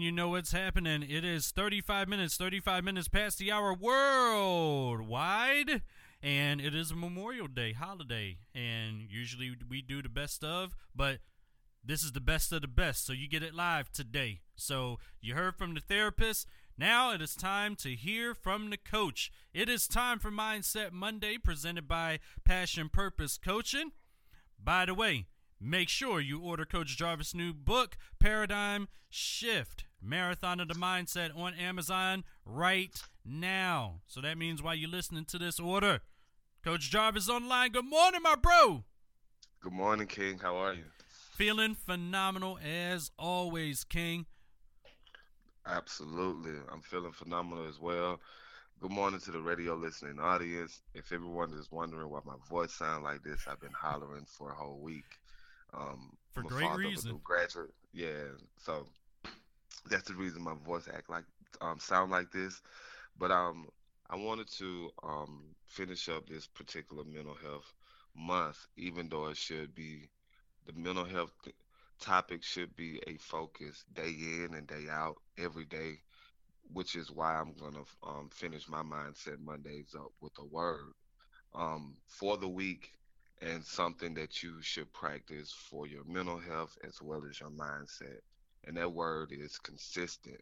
You 0.00 0.12
know 0.12 0.28
what's 0.28 0.52
happening. 0.52 1.02
It 1.02 1.24
is 1.24 1.50
35 1.50 2.08
minutes, 2.08 2.36
35 2.36 2.84
minutes 2.84 3.08
past 3.08 3.38
the 3.38 3.50
hour 3.50 3.72
worldwide. 3.72 5.80
And 6.22 6.60
it 6.60 6.74
is 6.74 6.90
a 6.90 6.96
Memorial 6.96 7.46
Day 7.46 7.72
holiday. 7.72 8.36
And 8.54 9.06
usually 9.08 9.56
we 9.68 9.80
do 9.80 10.02
the 10.02 10.10
best 10.10 10.44
of, 10.44 10.76
but 10.94 11.20
this 11.82 12.04
is 12.04 12.12
the 12.12 12.20
best 12.20 12.52
of 12.52 12.60
the 12.60 12.68
best. 12.68 13.06
So 13.06 13.14
you 13.14 13.26
get 13.26 13.42
it 13.42 13.54
live 13.54 13.90
today. 13.90 14.40
So 14.54 14.98
you 15.20 15.34
heard 15.34 15.56
from 15.56 15.74
the 15.74 15.80
therapist. 15.80 16.46
Now 16.76 17.12
it 17.12 17.22
is 17.22 17.34
time 17.34 17.74
to 17.76 17.94
hear 17.94 18.34
from 18.34 18.68
the 18.68 18.76
coach. 18.76 19.32
It 19.54 19.70
is 19.70 19.88
time 19.88 20.18
for 20.18 20.30
Mindset 20.30 20.92
Monday 20.92 21.38
presented 21.38 21.88
by 21.88 22.18
Passion 22.44 22.90
Purpose 22.90 23.38
Coaching. 23.38 23.92
By 24.62 24.84
the 24.84 24.94
way, 24.94 25.26
Make 25.60 25.88
sure 25.88 26.20
you 26.20 26.40
order 26.40 26.64
Coach 26.66 26.96
Jarvis' 26.98 27.34
new 27.34 27.54
book, 27.54 27.96
Paradigm 28.20 28.88
Shift 29.08 29.84
Marathon 30.02 30.60
of 30.60 30.68
the 30.68 30.74
Mindset, 30.74 31.36
on 31.36 31.54
Amazon 31.54 32.24
right 32.44 33.02
now. 33.24 34.00
So 34.06 34.20
that 34.20 34.36
means 34.36 34.62
while 34.62 34.74
you're 34.74 34.90
listening 34.90 35.24
to 35.26 35.38
this 35.38 35.58
order, 35.58 36.00
Coach 36.62 36.90
Jarvis 36.90 37.30
online. 37.30 37.72
Good 37.72 37.86
morning, 37.86 38.20
my 38.22 38.34
bro. 38.34 38.84
Good 39.62 39.72
morning, 39.72 40.06
King. 40.06 40.38
How 40.38 40.56
are 40.56 40.74
you? 40.74 40.84
Feeling 41.32 41.74
phenomenal 41.74 42.58
as 42.62 43.10
always, 43.18 43.82
King. 43.82 44.26
Absolutely. 45.66 46.52
I'm 46.72 46.82
feeling 46.82 47.12
phenomenal 47.12 47.66
as 47.66 47.80
well. 47.80 48.20
Good 48.80 48.90
morning 48.90 49.20
to 49.20 49.30
the 49.32 49.40
radio 49.40 49.74
listening 49.74 50.18
audience. 50.20 50.82
If 50.94 51.12
everyone 51.12 51.52
is 51.54 51.72
wondering 51.72 52.10
why 52.10 52.20
my 52.26 52.34
voice 52.48 52.72
sounds 52.72 53.02
like 53.04 53.22
this, 53.22 53.46
I've 53.50 53.60
been 53.60 53.72
hollering 53.72 54.26
for 54.26 54.50
a 54.50 54.54
whole 54.54 54.78
week. 54.78 55.18
Um, 55.74 56.16
for 56.32 56.42
great 56.42 56.70
reason. 56.76 57.20
graduate, 57.22 57.74
yeah. 57.92 58.24
So 58.58 58.86
that's 59.90 60.08
the 60.08 60.14
reason 60.14 60.42
my 60.42 60.54
voice 60.64 60.88
act 60.92 61.08
like 61.08 61.24
um, 61.60 61.78
sound 61.78 62.10
like 62.10 62.30
this. 62.30 62.60
But 63.18 63.30
um, 63.30 63.68
I 64.10 64.16
wanted 64.16 64.50
to 64.58 64.90
um, 65.02 65.54
finish 65.66 66.08
up 66.08 66.28
this 66.28 66.46
particular 66.46 67.04
mental 67.04 67.34
health 67.34 67.72
month, 68.14 68.66
even 68.76 69.08
though 69.08 69.26
it 69.26 69.36
should 69.36 69.74
be 69.74 70.08
the 70.66 70.72
mental 70.74 71.04
health 71.04 71.32
topic 72.00 72.42
should 72.42 72.74
be 72.76 73.00
a 73.06 73.16
focus 73.16 73.84
day 73.94 74.14
in 74.44 74.54
and 74.54 74.66
day 74.66 74.86
out 74.90 75.16
every 75.38 75.64
day, 75.64 75.98
which 76.72 76.94
is 76.94 77.10
why 77.10 77.34
I'm 77.34 77.54
gonna 77.58 77.84
um, 78.02 78.28
finish 78.32 78.68
my 78.68 78.82
mindset 78.82 79.38
Mondays 79.38 79.94
up 79.94 80.12
with 80.20 80.32
a 80.38 80.44
word 80.44 80.92
um, 81.54 81.96
for 82.06 82.36
the 82.36 82.48
week 82.48 82.92
and 83.40 83.64
something 83.64 84.14
that 84.14 84.42
you 84.42 84.60
should 84.62 84.92
practice 84.92 85.52
for 85.52 85.86
your 85.86 86.04
mental 86.04 86.38
health 86.38 86.76
as 86.84 87.00
well 87.02 87.22
as 87.28 87.40
your 87.40 87.50
mindset. 87.50 88.20
And 88.64 88.76
that 88.76 88.92
word 88.92 89.32
is 89.32 89.58
consistent. 89.58 90.40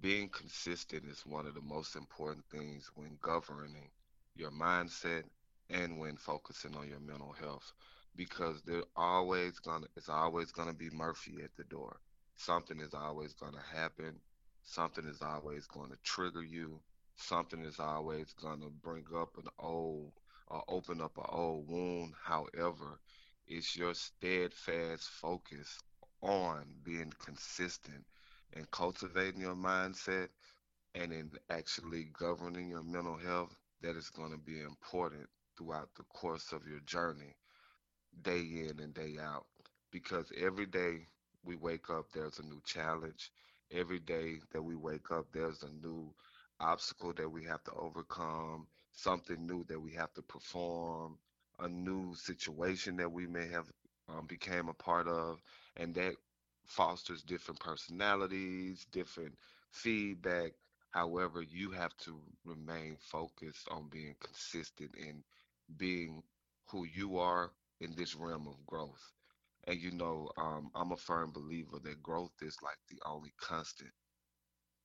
Being 0.00 0.28
consistent 0.30 1.04
is 1.06 1.26
one 1.26 1.46
of 1.46 1.54
the 1.54 1.60
most 1.60 1.96
important 1.96 2.44
things 2.50 2.90
when 2.94 3.18
governing 3.22 3.90
your 4.34 4.50
mindset 4.50 5.24
and 5.70 5.98
when 5.98 6.16
focusing 6.16 6.74
on 6.76 6.88
your 6.88 7.00
mental 7.00 7.32
health 7.32 7.72
because 8.16 8.62
there 8.62 8.82
always 8.96 9.58
gonna 9.58 9.86
it's 9.96 10.08
always 10.08 10.50
gonna 10.52 10.72
be 10.74 10.90
Murphy 10.90 11.42
at 11.42 11.54
the 11.56 11.64
door. 11.64 12.00
Something 12.36 12.80
is 12.80 12.94
always 12.94 13.34
gonna 13.34 13.62
happen. 13.74 14.20
Something 14.62 15.06
is 15.06 15.22
always 15.22 15.66
gonna 15.66 15.96
trigger 16.04 16.42
you. 16.42 16.80
Something 17.16 17.64
is 17.64 17.78
always 17.80 18.32
gonna 18.34 18.70
bring 18.82 19.04
up 19.16 19.36
an 19.38 19.48
old 19.58 20.12
or 20.48 20.64
open 20.68 21.00
up 21.00 21.16
an 21.18 21.24
old 21.28 21.68
wound. 21.68 22.14
However, 22.24 23.00
it's 23.46 23.76
your 23.76 23.94
steadfast 23.94 25.08
focus 25.10 25.78
on 26.22 26.66
being 26.84 27.12
consistent 27.24 28.04
and 28.54 28.70
cultivating 28.70 29.40
your 29.40 29.54
mindset 29.56 30.28
and 30.94 31.12
in 31.12 31.30
actually 31.50 32.04
governing 32.18 32.68
your 32.68 32.82
mental 32.82 33.16
health 33.16 33.54
that 33.82 33.96
is 33.96 34.10
going 34.10 34.32
to 34.32 34.38
be 34.38 34.60
important 34.60 35.28
throughout 35.56 35.90
the 35.96 36.04
course 36.04 36.52
of 36.52 36.66
your 36.66 36.80
journey, 36.80 37.34
day 38.22 38.40
in 38.40 38.80
and 38.80 38.94
day 38.94 39.16
out. 39.20 39.46
Because 39.90 40.32
every 40.36 40.66
day 40.66 41.06
we 41.44 41.56
wake 41.56 41.88
up, 41.90 42.10
there's 42.12 42.38
a 42.38 42.42
new 42.42 42.60
challenge. 42.64 43.30
Every 43.70 43.98
day 44.00 44.40
that 44.52 44.62
we 44.62 44.74
wake 44.76 45.10
up, 45.10 45.26
there's 45.32 45.62
a 45.62 45.70
new 45.70 46.12
obstacle 46.60 47.12
that 47.14 47.28
we 47.30 47.44
have 47.44 47.62
to 47.64 47.72
overcome 47.72 48.66
something 48.92 49.46
new 49.46 49.64
that 49.64 49.80
we 49.80 49.92
have 49.92 50.12
to 50.14 50.22
perform, 50.22 51.18
a 51.58 51.68
new 51.68 52.14
situation 52.14 52.96
that 52.96 53.10
we 53.12 53.26
may 53.26 53.48
have 53.48 53.70
um, 54.08 54.26
became 54.26 54.68
a 54.68 54.74
part 54.74 55.08
of, 55.08 55.40
and 55.76 55.94
that 55.94 56.14
fosters 56.64 57.22
different 57.22 57.60
personalities, 57.60 58.86
different 58.92 59.34
feedback. 59.70 60.52
However, 60.90 61.42
you 61.42 61.70
have 61.72 61.96
to 61.98 62.20
remain 62.44 62.96
focused 62.98 63.68
on 63.70 63.88
being 63.88 64.14
consistent 64.20 64.94
in 64.96 65.22
being 65.76 66.22
who 66.70 66.84
you 66.84 67.18
are 67.18 67.52
in 67.80 67.94
this 67.94 68.14
realm 68.14 68.46
of 68.48 68.64
growth. 68.66 69.12
And 69.64 69.80
you 69.80 69.90
know, 69.92 70.30
um, 70.36 70.70
I'm 70.74 70.92
a 70.92 70.96
firm 70.96 71.32
believer 71.32 71.78
that 71.84 72.02
growth 72.02 72.32
is 72.42 72.56
like 72.62 72.78
the 72.88 73.00
only 73.06 73.32
constant 73.40 73.90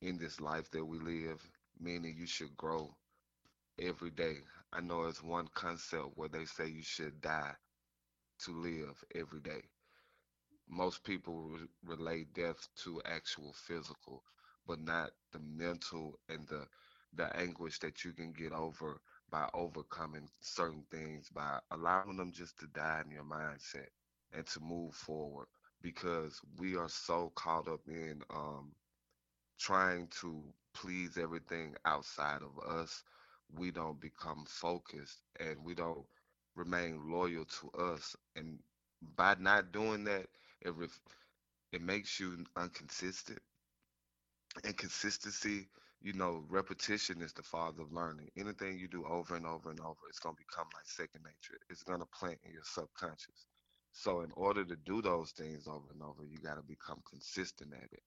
in 0.00 0.18
this 0.18 0.40
life 0.40 0.70
that 0.70 0.84
we 0.84 0.98
live, 0.98 1.40
meaning 1.78 2.16
you 2.16 2.26
should 2.26 2.56
grow 2.56 2.96
every 3.78 4.10
day. 4.10 4.38
I 4.72 4.80
know 4.80 5.04
it's 5.04 5.22
one 5.22 5.48
concept 5.48 6.16
where 6.16 6.28
they 6.28 6.44
say 6.44 6.68
you 6.68 6.82
should 6.82 7.20
die 7.20 7.54
to 8.40 8.52
live 8.52 9.04
every 9.14 9.40
day. 9.40 9.62
Most 10.68 11.04
people 11.04 11.42
re- 11.48 11.68
relate 11.84 12.32
death 12.34 12.68
to 12.84 13.02
actual 13.04 13.52
physical, 13.52 14.24
but 14.66 14.78
not 14.80 15.10
the 15.32 15.38
mental 15.40 16.18
and 16.28 16.46
the 16.48 16.68
the 17.12 17.34
anguish 17.36 17.78
that 17.80 18.04
you 18.04 18.12
can 18.12 18.32
get 18.32 18.52
over 18.52 19.00
by 19.30 19.48
overcoming 19.54 20.28
certain 20.40 20.84
things 20.90 21.30
by 21.30 21.60
allowing 21.70 22.16
them 22.16 22.32
just 22.32 22.58
to 22.58 22.66
die 22.66 23.02
in 23.04 23.10
your 23.10 23.24
mindset 23.24 23.88
and 24.32 24.46
to 24.46 24.60
move 24.60 24.94
forward 24.94 25.46
because 25.80 26.40
we 26.58 26.76
are 26.76 26.88
so 26.88 27.30
caught 27.34 27.68
up 27.68 27.88
in 27.88 28.22
um, 28.30 28.74
trying 29.58 30.06
to 30.08 30.42
please 30.74 31.18
everything 31.18 31.76
outside 31.84 32.42
of 32.42 32.58
us 32.68 33.02
we 33.54 33.70
don't 33.70 34.00
become 34.00 34.44
focused 34.48 35.20
and 35.40 35.62
we 35.64 35.74
don't 35.74 36.06
remain 36.54 37.10
loyal 37.10 37.44
to 37.44 37.70
us. 37.78 38.16
And 38.36 38.58
by 39.16 39.34
not 39.38 39.72
doing 39.72 40.04
that, 40.04 40.26
it 40.62 40.74
ref- 40.74 41.02
it 41.72 41.82
makes 41.82 42.18
you 42.20 42.44
inconsistent. 42.58 43.40
And 44.64 44.76
consistency, 44.76 45.68
you 46.00 46.12
know, 46.14 46.44
repetition 46.48 47.22
is 47.22 47.32
the 47.32 47.42
father 47.42 47.82
of 47.82 47.92
learning. 47.92 48.30
Anything 48.36 48.78
you 48.78 48.88
do 48.88 49.04
over 49.06 49.36
and 49.36 49.46
over 49.46 49.70
and 49.70 49.80
over, 49.80 50.00
it's 50.08 50.18
gonna 50.18 50.36
become 50.36 50.66
like 50.74 50.86
second 50.86 51.22
nature. 51.24 51.58
It's 51.70 51.84
gonna 51.84 52.06
plant 52.06 52.40
in 52.44 52.52
your 52.52 52.64
subconscious. 52.64 53.46
So 53.92 54.22
in 54.22 54.32
order 54.32 54.64
to 54.64 54.76
do 54.76 55.00
those 55.02 55.32
things 55.32 55.68
over 55.68 55.92
and 55.92 56.02
over, 56.02 56.24
you 56.24 56.38
gotta 56.38 56.62
become 56.62 57.02
consistent 57.08 57.72
at 57.74 57.92
it. 57.92 58.02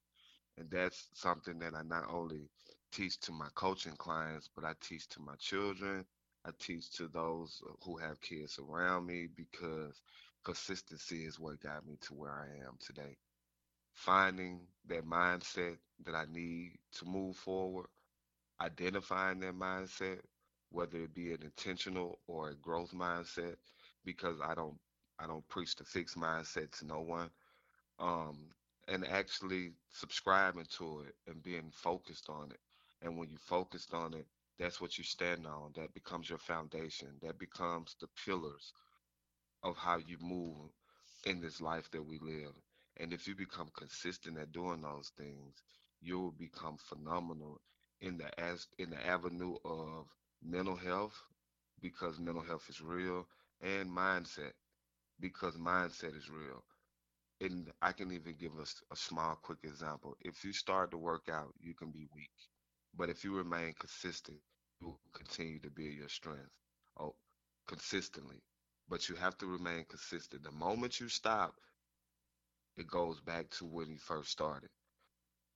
And 0.57 0.69
that's 0.69 1.09
something 1.13 1.59
that 1.59 1.75
I 1.75 1.81
not 1.83 2.05
only 2.09 2.49
teach 2.91 3.19
to 3.21 3.31
my 3.31 3.49
coaching 3.55 3.95
clients, 3.97 4.49
but 4.55 4.66
I 4.66 4.73
teach 4.81 5.07
to 5.09 5.21
my 5.21 5.35
children. 5.38 6.05
I 6.45 6.51
teach 6.59 6.91
to 6.97 7.07
those 7.07 7.61
who 7.83 7.97
have 7.97 8.21
kids 8.21 8.59
around 8.59 9.05
me 9.07 9.27
because 9.35 10.01
consistency 10.43 11.25
is 11.25 11.39
what 11.39 11.59
got 11.59 11.85
me 11.85 11.97
to 12.01 12.13
where 12.13 12.31
I 12.31 12.47
am 12.67 12.77
today. 12.79 13.17
Finding 13.93 14.61
that 14.88 15.05
mindset 15.05 15.77
that 16.05 16.16
I 16.16 16.25
need 16.31 16.73
to 16.93 17.05
move 17.05 17.37
forward, 17.37 17.87
identifying 18.61 19.39
that 19.41 19.55
mindset, 19.55 20.19
whether 20.72 20.97
it 20.99 21.13
be 21.16 21.33
an 21.33 21.43
intentional 21.43 22.19
or 22.27 22.49
a 22.49 22.55
growth 22.55 22.93
mindset, 22.93 23.55
because 24.05 24.39
I 24.41 24.55
don't 24.55 24.77
I 25.19 25.27
don't 25.27 25.47
preach 25.49 25.75
the 25.75 25.85
fixed 25.85 26.17
mindset 26.17 26.72
to 26.79 26.85
no 26.87 27.01
one. 27.01 27.29
Um, 27.99 28.49
and 28.88 29.06
actually 29.07 29.73
subscribing 29.90 30.66
to 30.78 31.02
it 31.08 31.16
and 31.28 31.41
being 31.43 31.72
focused 31.72 32.29
on 32.29 32.52
it. 32.52 32.59
And 33.02 33.17
when 33.17 33.29
you 33.29 33.37
focused 33.37 33.93
on 33.93 34.14
it, 34.14 34.28
that's 34.59 34.82
what 34.82 34.97
you 34.97 35.03
stand 35.03 35.46
on. 35.47 35.73
That 35.76 35.93
becomes 35.93 36.29
your 36.29 36.40
foundation. 36.40 37.09
That 37.22 37.37
becomes 37.40 37.96
the 37.99 38.08
pillars 38.26 38.73
of 39.64 39.78
how 39.78 39.97
you 39.97 40.17
move 40.22 40.70
in 41.26 41.41
this 41.41 41.61
life 41.61 41.90
that 41.91 42.03
we 42.03 42.20
live. 42.20 42.53
And 42.97 43.14
if 43.14 43.28
you 43.28 43.35
become 43.35 43.70
consistent 43.78 44.37
at 44.37 44.52
doing 44.52 44.82
those 44.82 45.11
things, 45.17 45.64
you 46.02 46.20
will 46.20 46.32
become 46.32 46.78
phenomenal 46.78 47.61
in 48.02 48.17
the 48.17 48.40
as 48.40 48.67
in 48.78 48.90
the 48.91 49.05
avenue 49.05 49.55
of 49.66 50.08
mental 50.43 50.76
health 50.76 51.22
because 51.82 52.20
mental 52.20 52.43
health 52.43 52.70
is 52.70 52.82
real 52.82 53.28
and 53.61 53.90
mindset 53.90 54.53
because 55.20 55.55
mindset 55.58 56.16
is 56.17 56.29
real 56.29 56.64
and 57.41 57.72
I 57.82 57.91
can 57.93 58.11
even 58.11 58.35
give 58.37 58.58
us 58.59 58.82
a, 58.90 58.93
a 58.93 58.97
small, 58.97 59.35
quick 59.35 59.59
example. 59.64 60.16
If 60.22 60.43
you 60.43 60.53
start 60.53 60.91
to 60.91 60.97
work 60.97 61.29
out, 61.29 61.53
you 61.59 61.73
can 61.73 61.91
be 61.91 62.08
weak, 62.16 62.32
but 62.96 63.09
if 63.09 63.23
you 63.23 63.35
remain 63.35 63.73
consistent, 63.79 64.40
you 64.82 64.87
will 64.87 64.99
continue 65.14 65.59
to 65.59 65.70
build 65.70 65.93
your 65.93 66.09
strength. 66.09 66.49
Oh, 66.99 67.16
consistently, 67.67 68.41
but 68.87 69.09
you 69.09 69.16
have 69.16 69.37
to 69.40 69.47
remain 69.47 69.85
consistent. 69.85 70.43
The 70.43 70.52
moment 70.52 70.99
you 70.99 71.09
stop, 71.09 71.55
it 72.78 72.87
goes 72.87 73.20
back 73.22 73.49
to 73.52 73.66
when 73.66 73.90
you 73.90 73.97
first 73.97 74.32
started. 74.32 74.70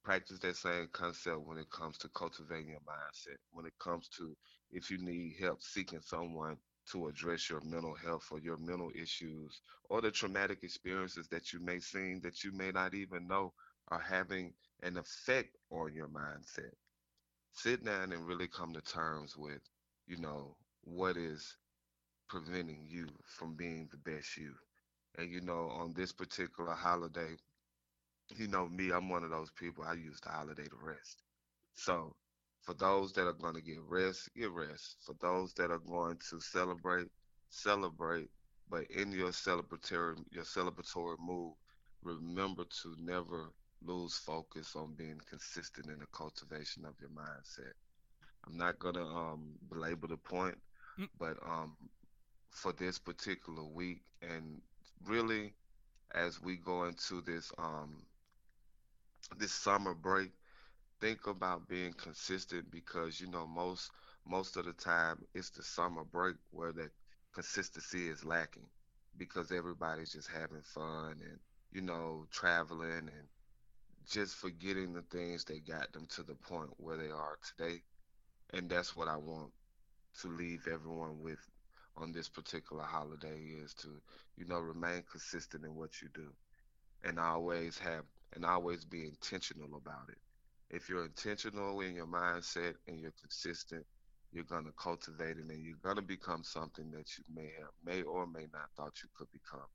practice 0.04 0.40
that 0.40 0.56
same 0.56 0.88
concept 0.92 1.42
when 1.42 1.58
it 1.58 1.70
comes 1.70 1.98
to 2.00 2.10
cultivating 2.10 2.70
your 2.70 2.80
mindset. 2.82 3.38
When 3.52 3.66
it 3.66 3.78
comes 3.80 4.10
to 4.18 4.36
if 4.72 4.92
you 4.92 4.98
need 4.98 5.36
help 5.40 5.62
seeking 5.62 6.02
someone 6.02 6.58
to 6.92 7.08
address 7.08 7.50
your 7.50 7.62
mental 7.62 7.96
health 7.96 8.28
or 8.32 8.40
your 8.40 8.58
mental 8.58 8.92
issues 8.96 9.62
or 9.90 10.02
the 10.02 10.12
traumatic 10.12 10.64
experiences 10.64 11.28
that 11.30 11.54
you 11.54 11.60
may 11.60 11.80
see 11.80 12.20
that 12.20 12.44
you 12.44 12.52
may 12.52 12.72
not 12.72 12.94
even 12.94 13.28
know 13.28 13.54
are 13.90 14.00
having 14.00 14.54
an 14.84 14.98
effect 14.98 15.56
on 15.72 15.94
your 15.94 16.08
mindset. 16.08 16.74
Sit 17.52 17.84
down 17.86 18.12
and 18.14 18.28
really 18.28 18.48
come 18.48 18.74
to 18.74 18.82
terms 18.82 19.38
with, 19.38 19.62
you 20.08 20.18
know, 20.18 20.56
what 20.84 21.18
is 21.18 21.58
preventing 22.30 22.86
you 22.88 23.08
from 23.26 23.56
being 23.56 23.88
the 23.92 23.98
best 23.98 24.38
you. 24.38 24.54
And 25.18 25.32
you 25.32 25.42
know, 25.42 25.70
on 25.70 25.94
this 25.94 26.12
particular 26.14 26.74
holiday, 26.74 27.36
you 28.36 28.48
know 28.48 28.68
me, 28.70 28.92
I'm 28.92 29.10
one 29.10 29.24
of 29.24 29.30
those 29.32 29.52
people. 29.52 29.84
I 29.84 29.94
use 29.94 30.20
the 30.22 30.30
holiday 30.30 30.64
to 30.66 30.76
rest. 30.82 31.24
So, 31.74 32.16
for 32.62 32.74
those 32.74 33.14
that 33.14 33.28
are 33.28 33.34
going 33.34 33.56
to 33.56 33.62
get 33.62 33.80
rest, 33.88 34.30
get 34.36 34.52
rest. 34.52 34.98
For 35.06 35.16
those 35.22 35.54
that 35.54 35.72
are 35.72 35.80
going 35.80 36.18
to 36.30 36.40
celebrate, 36.40 37.08
celebrate. 37.50 38.30
But 38.70 38.86
in 38.92 39.12
your 39.12 39.32
celebratory, 39.32 40.24
your 40.32 40.44
celebratory 40.44 41.18
mood, 41.20 41.54
remember 42.04 42.66
to 42.84 42.96
never 43.00 43.50
lose 43.84 44.18
focus 44.18 44.76
on 44.76 44.94
being 44.96 45.20
consistent 45.30 45.88
in 45.88 46.00
the 46.00 46.08
cultivation 46.14 46.86
of 46.86 46.96
your 47.00 47.10
mindset. 47.10 47.74
I'm 48.46 48.58
not 48.58 48.80
gonna 48.80 49.06
um, 49.06 49.54
belabor 49.70 50.08
the 50.08 50.18
point, 50.18 50.58
mm. 51.00 51.08
but 51.20 51.38
um, 51.46 51.76
for 52.50 52.74
this 52.74 52.98
particular 53.00 53.64
week, 53.64 54.02
and 54.22 54.62
really, 55.06 55.54
as 56.14 56.42
we 56.42 56.58
go 56.58 56.86
into 56.86 57.22
this 57.22 57.52
um, 57.58 58.04
this 59.38 59.52
summer 59.54 59.94
break, 59.94 60.32
think 61.02 61.28
about 61.28 61.68
being 61.68 61.94
consistent 61.94 62.70
because 62.72 63.20
you 63.22 63.28
know 63.28 63.48
most 63.48 63.92
most 64.26 64.58
of 64.58 64.66
the 64.66 64.74
time 64.74 65.18
it's 65.34 65.50
the 65.52 65.64
summer 65.64 66.04
break 66.04 66.36
where 66.52 66.72
that 66.74 66.92
consistency 67.34 68.08
is 68.08 68.26
lacking 68.26 68.68
because 69.18 69.52
everybody's 69.52 70.12
just 70.14 70.30
having 70.30 70.62
fun 70.64 71.16
and 71.22 71.40
you 71.72 71.82
know 71.82 72.26
traveling 72.32 73.10
and 73.18 73.28
just 74.10 74.36
forgetting 74.36 74.94
the 74.94 75.02
things 75.04 75.46
that 75.46 75.66
got 75.68 75.92
them 75.94 76.06
to 76.08 76.24
the 76.24 76.36
point 76.36 76.70
where 76.78 76.98
they 76.98 77.10
are 77.12 77.38
today 77.58 77.82
and 78.54 78.70
that's 78.70 78.96
what 78.96 79.08
I 79.08 79.18
want 79.18 79.52
to 80.22 80.28
leave 80.30 80.68
everyone 80.68 81.20
with 81.22 81.40
on 81.98 82.12
this 82.12 82.30
particular 82.30 82.84
holiday 82.84 83.40
is 83.64 83.74
to 83.76 84.02
you 84.38 84.46
know 84.46 84.60
remain 84.60 85.04
consistent 85.12 85.66
in 85.66 85.76
what 85.76 86.02
you 86.02 86.10
do 86.14 86.32
and 87.04 87.20
always 87.20 87.78
have 87.80 88.06
and 88.34 88.46
always 88.46 88.86
be 88.86 89.06
intentional 89.06 89.76
about 89.76 90.10
it. 90.10 90.18
If 90.70 90.90
you're 90.90 91.06
intentional 91.06 91.82
in 91.82 91.96
your 91.96 92.08
mindset 92.08 92.76
and 92.88 93.00
you're 93.00 93.14
consistent, 93.22 93.86
you're 94.32 94.46
gonna 94.46 94.74
cultivate 94.74 95.38
it 95.38 95.46
and 95.50 95.64
you're 95.64 95.78
gonna 95.84 96.02
become 96.04 96.44
something 96.44 96.92
that 96.92 97.18
you 97.18 97.26
may 97.34 97.52
have 97.60 97.72
may 97.84 98.04
or 98.04 98.28
may 98.28 98.48
not 98.54 98.70
thought 98.78 99.02
you 99.04 99.10
could 99.16 99.32
become. 99.32 99.68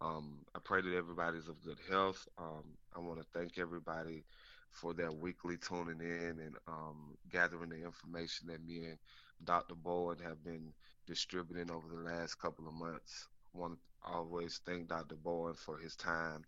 Um, 0.00 0.44
I 0.54 0.60
pray 0.64 0.82
that 0.82 0.94
everybody's 0.96 1.48
of 1.48 1.62
good 1.62 1.80
health. 1.90 2.26
Um, 2.38 2.76
I 2.96 3.00
want 3.00 3.20
to 3.20 3.26
thank 3.38 3.58
everybody 3.58 4.24
for 4.72 4.94
their 4.94 5.12
weekly 5.12 5.58
tuning 5.58 6.00
in 6.00 6.40
and 6.40 6.56
um, 6.68 7.16
gathering 7.30 7.70
the 7.70 7.84
information 7.84 8.48
that 8.48 8.62
me 8.64 8.86
and 8.86 8.98
Dr. 9.44 9.74
Bowen 9.76 10.18
have 10.20 10.44
been 10.44 10.74
distributing 11.06 11.70
over 11.72 11.88
the 11.88 12.02
last 12.02 12.36
couple 12.36 12.68
of 12.68 12.74
months. 12.74 13.28
I 13.54 13.58
want 13.58 13.78
to 13.80 14.12
always 14.12 14.60
thank 14.66 14.88
Dr. 14.88 15.16
Bowen 15.16 15.54
for 15.54 15.78
his 15.78 15.96
time 15.96 16.44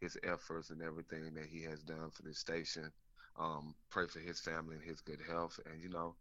his 0.00 0.18
efforts 0.24 0.70
and 0.70 0.82
everything 0.82 1.34
that 1.34 1.46
he 1.46 1.62
has 1.64 1.82
done 1.84 2.10
for 2.10 2.22
this 2.24 2.38
station. 2.40 2.92
Um, 3.38 3.74
pray 3.90 4.06
for 4.06 4.20
his 4.20 4.40
family 4.40 4.76
and 4.76 4.84
his 4.84 5.00
good 5.00 5.20
health. 5.28 5.58
And, 5.66 5.82
you 5.82 5.88
know, 5.88 6.14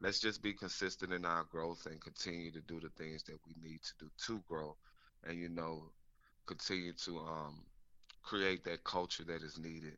let's 0.00 0.20
just 0.20 0.42
be 0.42 0.52
consistent 0.52 1.12
in 1.12 1.24
our 1.24 1.44
growth 1.44 1.86
and 1.86 2.00
continue 2.00 2.50
to 2.52 2.60
do 2.62 2.80
the 2.80 2.88
things 2.90 3.22
that 3.24 3.38
we 3.46 3.54
need 3.62 3.80
to 3.82 3.92
do 4.04 4.10
to 4.26 4.42
grow. 4.48 4.76
And, 5.24 5.38
you 5.38 5.48
know, 5.48 5.90
continue 6.46 6.92
to 7.04 7.18
um, 7.18 7.64
create 8.22 8.64
that 8.64 8.84
culture 8.84 9.24
that 9.24 9.42
is 9.42 9.58
needed 9.58 9.96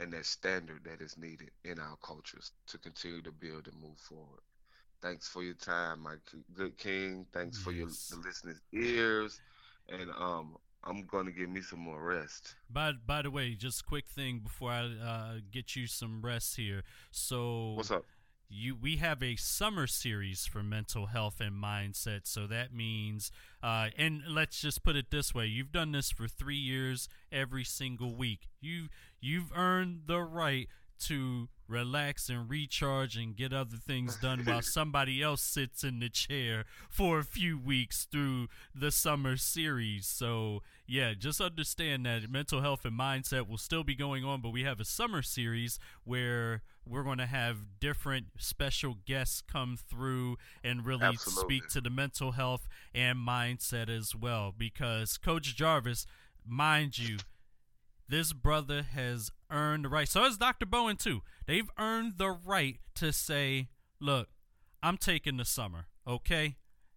and 0.00 0.12
that 0.12 0.24
standard 0.26 0.82
that 0.84 1.00
is 1.00 1.16
needed 1.18 1.50
in 1.64 1.78
our 1.78 1.96
cultures 2.02 2.52
to 2.66 2.78
continue 2.78 3.22
to 3.22 3.32
build 3.32 3.68
and 3.68 3.80
move 3.80 3.98
forward. 3.98 4.40
Thanks 5.02 5.28
for 5.28 5.42
your 5.42 5.54
time, 5.54 6.00
my 6.00 6.14
good 6.54 6.78
king. 6.78 7.26
Thanks 7.32 7.58
yes. 7.58 7.64
for 7.64 7.72
your 7.72 7.88
the 7.88 8.16
listeners' 8.24 8.60
ears. 8.72 9.40
And 9.88 10.10
um, 10.18 10.56
I'm 10.84 11.04
going 11.04 11.26
to 11.26 11.32
give 11.32 11.48
me 11.48 11.60
some 11.60 11.80
more 11.80 12.00
rest. 12.02 12.56
By 12.70 12.92
by 12.92 13.22
the 13.22 13.30
way, 13.30 13.54
just 13.54 13.86
quick 13.86 14.08
thing 14.08 14.40
before 14.40 14.70
I 14.70 14.84
uh, 14.84 15.34
get 15.50 15.76
you 15.76 15.86
some 15.86 16.22
rest 16.22 16.56
here. 16.56 16.82
So 17.10 17.74
what's 17.76 17.90
up? 17.90 18.04
You 18.48 18.74
we 18.74 18.96
have 18.96 19.22
a 19.22 19.36
summer 19.36 19.86
series 19.86 20.46
for 20.46 20.62
mental 20.62 21.06
health 21.06 21.40
and 21.40 21.54
mindset. 21.54 22.22
So 22.24 22.46
that 22.48 22.74
means, 22.74 23.30
uh, 23.62 23.88
and 23.96 24.22
let's 24.28 24.60
just 24.60 24.82
put 24.82 24.96
it 24.96 25.10
this 25.10 25.34
way: 25.34 25.46
you've 25.46 25.72
done 25.72 25.92
this 25.92 26.10
for 26.10 26.28
three 26.28 26.56
years, 26.56 27.08
every 27.30 27.64
single 27.64 28.14
week. 28.14 28.48
You 28.60 28.88
you've 29.20 29.52
earned 29.56 30.02
the 30.06 30.20
right 30.20 30.68
to 31.06 31.48
relax 31.72 32.28
and 32.28 32.48
recharge 32.48 33.16
and 33.16 33.34
get 33.34 33.52
other 33.52 33.76
things 33.76 34.16
done 34.16 34.44
while 34.44 34.62
somebody 34.62 35.22
else 35.22 35.42
sits 35.42 35.82
in 35.82 36.00
the 36.00 36.08
chair 36.08 36.64
for 36.90 37.18
a 37.18 37.24
few 37.24 37.58
weeks 37.58 38.06
through 38.10 38.48
the 38.74 38.90
summer 38.90 39.36
series. 39.36 40.06
So, 40.06 40.62
yeah, 40.86 41.14
just 41.18 41.40
understand 41.40 42.06
that 42.06 42.30
mental 42.30 42.60
health 42.60 42.84
and 42.84 42.98
mindset 42.98 43.48
will 43.48 43.58
still 43.58 43.84
be 43.84 43.94
going 43.94 44.24
on, 44.24 44.40
but 44.40 44.50
we 44.50 44.62
have 44.64 44.80
a 44.80 44.84
summer 44.84 45.22
series 45.22 45.78
where 46.04 46.62
we're 46.86 47.04
going 47.04 47.18
to 47.18 47.26
have 47.26 47.58
different 47.80 48.26
special 48.38 48.96
guests 49.06 49.40
come 49.40 49.76
through 49.76 50.36
and 50.62 50.84
really 50.84 51.04
Absolutely. 51.04 51.58
speak 51.58 51.68
to 51.70 51.80
the 51.80 51.90
mental 51.90 52.32
health 52.32 52.68
and 52.94 53.18
mindset 53.18 53.88
as 53.88 54.14
well. 54.14 54.52
Because 54.56 55.16
Coach 55.16 55.54
Jarvis, 55.56 56.06
mind 56.46 56.98
you, 56.98 57.18
this 58.12 58.34
brother 58.34 58.82
has 58.82 59.30
earned 59.50 59.86
the 59.86 59.88
right. 59.88 60.06
So 60.06 60.22
has 60.22 60.36
Dr. 60.36 60.66
Bowen 60.66 60.96
too. 60.96 61.22
They've 61.46 61.68
earned 61.78 62.18
the 62.18 62.30
right 62.30 62.78
to 62.96 63.10
say, 63.10 63.70
"Look, 64.00 64.28
I'm 64.82 64.98
taking 64.98 65.38
the 65.38 65.46
summer." 65.46 65.86
Okay, 66.06 66.56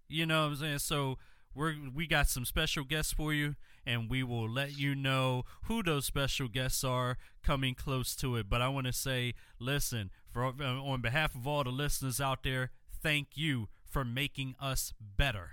you 0.09 0.25
know 0.25 0.41
what 0.41 0.47
I'm 0.50 0.56
saying. 0.57 0.79
So 0.79 1.17
we're 1.56 1.73
we 1.94 2.06
got 2.06 2.27
some 2.27 2.44
special 2.44 2.83
guests 2.83 3.13
for 3.13 3.33
you, 3.33 3.56
and 3.85 4.09
we 4.09 4.23
will 4.23 4.50
let 4.50 4.77
you 4.77 4.94
know 4.94 5.44
who 5.63 5.81
those 5.81 6.06
special 6.06 6.50
guests 6.50 6.83
are 6.83 7.17
coming 7.41 7.75
close 7.75 8.13
to 8.17 8.35
it. 8.35 8.50
But 8.50 8.62
I 8.62 8.67
want 8.67 8.88
to 8.88 8.94
say, 8.94 9.36
listen, 9.57 10.12
for 10.29 10.43
uh, 10.43 10.51
on 10.63 11.00
behalf 11.00 11.34
of 11.34 11.48
all 11.48 11.63
the 11.63 11.69
listeners 11.69 12.19
out 12.19 12.43
there, 12.43 12.72
thank 13.01 13.29
you 13.36 13.69
for 13.86 14.03
making 14.03 14.55
us 14.60 14.93
better. 15.00 15.51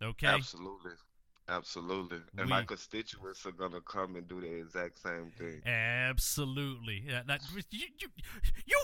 Okay. 0.00 0.28
Absolutely. 0.28 0.92
Absolutely. 1.46 2.18
And 2.38 2.46
we, 2.46 2.50
my 2.50 2.62
constituents 2.62 3.44
are 3.44 3.52
going 3.52 3.72
to 3.72 3.82
come 3.82 4.16
and 4.16 4.26
do 4.26 4.40
the 4.40 4.50
exact 4.50 4.98
same 4.98 5.30
thing. 5.38 5.60
Absolutely. 5.66 7.02
Yeah, 7.06 7.20
that, 7.26 7.40
you, 7.70 7.86
you, 7.98 8.08
you, 8.64 8.78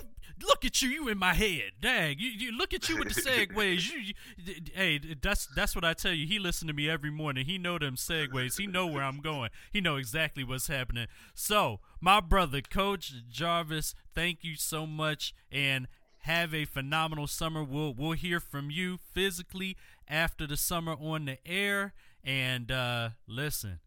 look 0.46 0.64
at 0.64 0.82
you, 0.82 0.90
you 0.90 1.08
in 1.08 1.16
my 1.16 1.32
head. 1.32 1.72
Dang, 1.80 2.16
you, 2.18 2.28
you 2.28 2.52
look 2.52 2.74
at 2.74 2.88
you 2.88 2.98
with 2.98 3.14
the 3.14 3.20
segues. 3.22 3.90
you, 3.90 3.98
you, 3.98 4.54
hey, 4.74 5.00
that's 5.22 5.46
that's 5.56 5.74
what 5.74 5.84
I 5.84 5.94
tell 5.94 6.12
you. 6.12 6.26
He 6.26 6.38
listen 6.38 6.68
to 6.68 6.74
me 6.74 6.88
every 6.88 7.10
morning. 7.10 7.46
He 7.46 7.56
know 7.56 7.78
them 7.78 7.96
segues. 7.96 8.58
He 8.58 8.66
know 8.66 8.86
where 8.86 9.04
I'm 9.04 9.20
going. 9.20 9.48
He 9.72 9.80
know 9.80 9.96
exactly 9.96 10.44
what's 10.44 10.66
happening. 10.66 11.06
So, 11.34 11.80
my 12.00 12.20
brother, 12.20 12.60
Coach 12.60 13.14
Jarvis, 13.30 13.94
thank 14.14 14.44
you 14.44 14.56
so 14.56 14.86
much. 14.86 15.34
And 15.50 15.88
have 16.24 16.54
a 16.54 16.66
phenomenal 16.66 17.26
summer. 17.26 17.64
We'll 17.64 17.94
we'll 17.94 18.12
hear 18.12 18.40
from 18.40 18.70
you 18.70 18.98
physically 18.98 19.76
after 20.08 20.46
the 20.46 20.56
summer 20.56 20.92
on 20.92 21.24
the 21.24 21.38
air. 21.46 21.94
And 22.24 22.70
uh, 22.70 23.10
listen, 23.26 23.80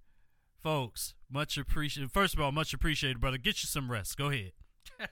folks, 0.62 1.14
much 1.30 1.58
appreciated. 1.58 2.12
First 2.12 2.34
of 2.34 2.40
all, 2.40 2.52
much 2.52 2.74
appreciated, 2.74 3.20
brother. 3.20 3.38
Get 3.38 3.64
you 3.64 3.68
some 3.68 3.92
rest. 3.92 4.18
Go 4.18 4.30
ahead. 4.30 4.54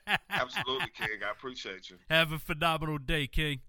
Absolutely, 0.30 0.88
King. 0.98 1.20
I 1.28 1.32
appreciate 1.32 1.90
you. 1.90 1.98
Have 2.10 2.32
a 2.32 2.40
phenomenal 2.40 2.98
day, 2.98 3.28
King. 3.28 3.62